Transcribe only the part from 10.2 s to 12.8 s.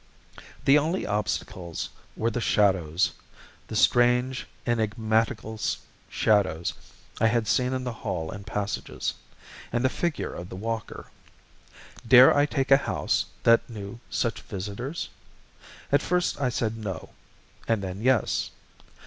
of the walker. Dare I take a